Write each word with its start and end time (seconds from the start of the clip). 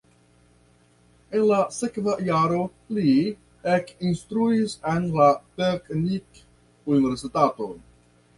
En 1.39 1.43
la 1.49 1.59
sekva 1.79 2.15
jaro 2.29 2.61
li 2.99 3.11
ekinstruis 3.75 4.75
en 4.95 5.07
la 5.19 5.29
Teknikuniversitato. 5.63 7.71